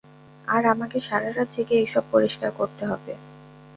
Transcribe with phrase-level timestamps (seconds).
[0.47, 3.13] আর আমাকে সারা রাত জেগে এই সব পরিষ্কার করতে হবে।